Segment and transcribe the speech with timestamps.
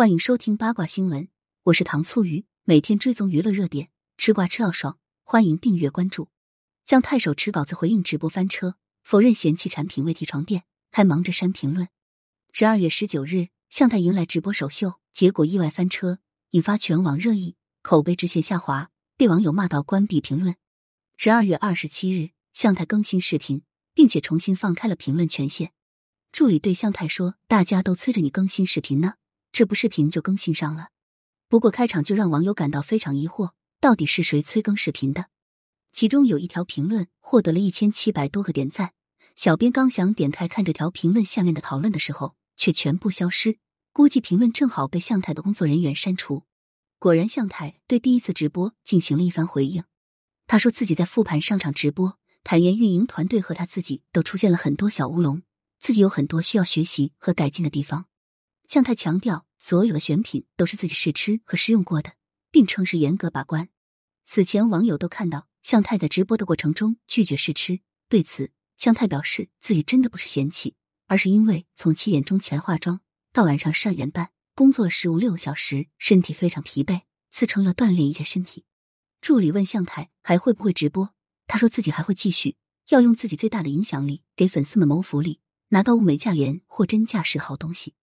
[0.00, 1.28] 欢迎收听八卦新闻，
[1.64, 6.30] 我是糖醋鱼，每天追踪娱乐热点，吃瓜吃到爽，欢迎订阅关注。
[6.86, 11.86] 姜太手持稿子回应直播翻车，否认嫌弃产品未提床垫，还忙着删评论。
[12.50, 16.20] 十二月十九日，向太迎来直播首秀，结果意外翻车，
[16.52, 18.88] 引发全网热议，口碑直线下滑，
[19.18, 20.56] 被网友骂到关闭评论。
[21.18, 25.72] 十二月二十七日，向太更新视频，并且重新放开了评论权限。
[26.32, 29.16] 助理对向太说：“大家都催着你更新视频呢，
[29.60, 30.88] 这部视频就更新上了。”
[31.46, 35.26] 不过开场就让网友感到非常疑惑，到底是谁催更视频的？
[35.92, 38.94] 其中有一条评论获得了一千七百多个点赞，
[39.36, 43.58] 小编刚想点开看这条评论下面的讨论的时候，却全部消失。
[43.92, 46.44] 估计评论正好被向太的工作人员删除。
[46.98, 49.84] 果然，向太对第一次直播进行了一番回应。
[50.46, 55.42] 他说自己在复盘上场直播，坦言运营团队和他自己都出现了很多小乌龙。
[55.78, 58.06] 自己有很多需要学习和改进的地方。
[58.68, 62.14] 向太强调，所有的选品都是自己试吃和试用过的，
[62.50, 63.68] 并称是严格把关。
[64.24, 70.76] 此前网友都看到向太在直播的过程中拒绝试吃，对此向太表示自己真的不是嫌弃，
[71.06, 73.02] 而是因为从七点钟起来化妆
[73.34, 78.64] 到晚上十二点半，工作了十五六个小时，身体非常疲惫，自称要锻炼一下身体。
[79.20, 81.14] 助理问向太还会不会直播，
[81.46, 82.56] 他说自己还会继续，
[82.88, 85.40] 要用自己最大的影响力给粉丝们谋福利。
[85.72, 87.94] 拿到物美价廉、货真价实好东西。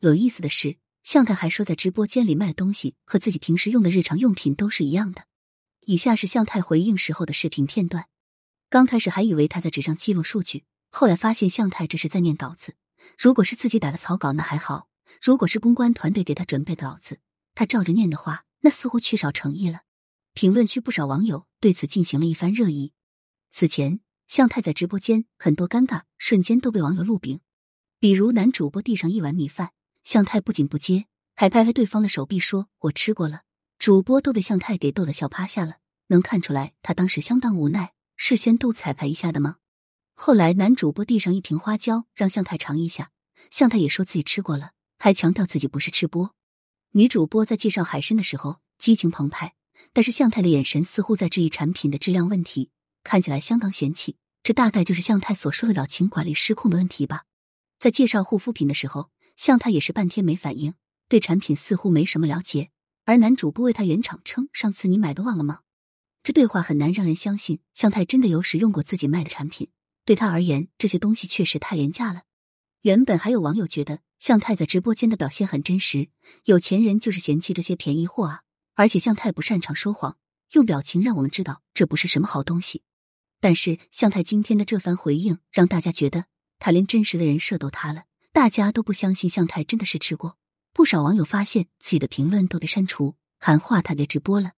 [0.00, 0.76] 有意思的是，
[1.08, 5.24] 向太还说在直播间里卖东西和自己平时用的日常用品都是一样的。
[5.86, 8.08] 以下是向太回应时候的视频片段。
[8.68, 12.74] 刚开始还以为他在纸上记录数据，后来发现向太这是在念稿子。
[13.16, 14.90] 如果是自己打的草稿，那还好；
[15.22, 17.20] 如果是公关团队给他准备的稿子，
[17.54, 19.84] 他照着念的话，那似乎缺少诚意了。
[20.34, 22.92] 评论区不少网友对此进行了一番热议。
[23.50, 24.00] 此前。
[24.26, 27.40] 向太在直播间很多尴尬瞬间都被网友录屏，
[27.98, 29.70] 比如男主播递上一碗米饭，
[30.04, 33.42] 向太不仅不接，还拍拍对方的手臂说：“我吃过了。”
[33.78, 35.76] 主播都被向太给逗得笑趴下了，
[36.08, 39.56] 能看出来他当时相当无奈，事先都彩排一下的吗？
[40.14, 43.10] 后来男主播递上一瓶花椒，让向太尝一下，
[43.50, 46.34] 向太也说自己吃过了，还强调自己不是吃播。
[46.92, 49.54] 女主播在介绍海参的时候激情澎湃，
[49.92, 52.70] 但是向太的眼神似乎在质疑产品的质量问题。
[53.04, 57.24] 看起来相当嫌弃，这大概就是向太所说的表情管理失控的问题吧。
[57.78, 60.74] 在介绍护肤品的时候，向太也是半天没反应，
[61.08, 62.70] 对产品似乎没什么了解。
[63.04, 65.60] 而男主播为他圆场称：“上次你买的忘了吗？”
[66.24, 69.70] 这对话很难让人相信向太真的有使用过自己卖的产品。
[70.04, 72.22] 对他而言，这些东西确实太廉价了。
[72.82, 76.08] 原本还有网友觉得向太在直播间的表现很真实，
[76.44, 78.42] 有钱人就是嫌弃这些便宜货啊！
[78.74, 80.18] 而且向太不擅长说谎，
[80.52, 82.82] 用表情让我们知道这不是什么好东西。
[83.40, 86.24] 但是向太今天的这番回应，让大家觉得
[86.58, 88.04] 他连真实的人设都塌了。
[88.38, 90.38] 大家都不相信向太真的是吃过。
[90.72, 94.52] 不少网友发现自己的评论都被删除，喊话他给直播了。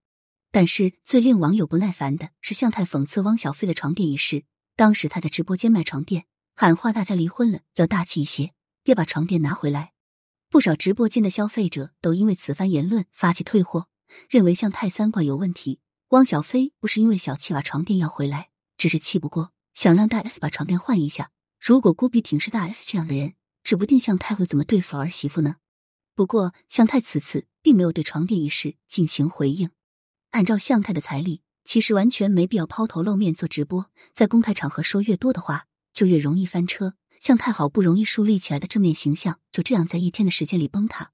[0.52, 4.44] 但是最令网友不耐烦的是向太讽刺汪小菲的床垫一事。
[4.76, 8.52] 当时他在直播间卖床垫，喊话大家离婚了要大气一些，
[8.82, 9.94] 别把床垫拿回来。
[10.50, 13.86] 不少直播间的消费者都因为此番言论发起退货，
[14.28, 15.80] 认为向太三观有问题。
[16.10, 18.50] 汪小菲不是因为小气把床垫要回来。
[18.76, 21.30] 只是气不过，想让大 S 把床垫换一下。
[21.58, 23.32] 如果郭碧婷是大 S 这样的人，
[23.70, 25.58] 指不定向太会怎么对付儿媳妇呢？
[26.16, 29.70] 不过向太此次并没有对床垫一事进行回应。
[30.30, 33.88] 按照向太的财力，其实完全没必要抛头露面做直播。
[34.12, 36.94] 在公开场合说越多的话，就越容易翻车。
[37.20, 41.12] 向太好不容易树立起来的正面形象，就这样在一天的时间里崩塌。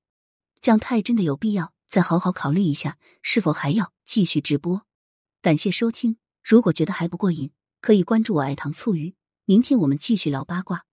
[0.63, 4.87] 向太真的有必要再好好考虑一下，是否还要继续直播？
[5.43, 6.17] 感谢收听。
[6.43, 7.51] 如果觉得还不过瘾，
[7.83, 9.15] 可以关注我爱糖醋鱼。
[9.45, 10.87] 明天我们继续聊八卦。